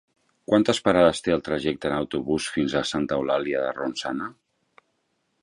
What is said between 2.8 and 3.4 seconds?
a Santa